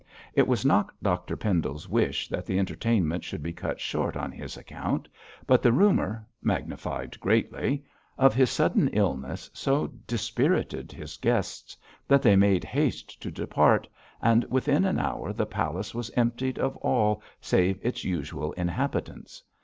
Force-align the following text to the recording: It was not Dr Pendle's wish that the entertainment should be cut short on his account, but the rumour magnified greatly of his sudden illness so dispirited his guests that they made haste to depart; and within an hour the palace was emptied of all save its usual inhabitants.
It 0.33 0.47
was 0.47 0.65
not 0.65 0.91
Dr 1.03 1.37
Pendle's 1.37 1.87
wish 1.87 2.27
that 2.29 2.47
the 2.47 2.57
entertainment 2.57 3.23
should 3.23 3.43
be 3.43 3.53
cut 3.53 3.79
short 3.79 4.17
on 4.17 4.31
his 4.31 4.57
account, 4.57 5.07
but 5.45 5.61
the 5.61 5.71
rumour 5.71 6.27
magnified 6.41 7.19
greatly 7.19 7.85
of 8.17 8.33
his 8.33 8.49
sudden 8.49 8.87
illness 8.93 9.47
so 9.53 9.93
dispirited 10.07 10.91
his 10.91 11.17
guests 11.17 11.77
that 12.07 12.23
they 12.23 12.35
made 12.35 12.63
haste 12.63 13.21
to 13.21 13.29
depart; 13.29 13.87
and 14.23 14.43
within 14.45 14.85
an 14.85 14.97
hour 14.97 15.31
the 15.33 15.45
palace 15.45 15.93
was 15.93 16.09
emptied 16.15 16.57
of 16.57 16.75
all 16.77 17.21
save 17.39 17.77
its 17.83 18.03
usual 18.03 18.53
inhabitants. 18.53 19.43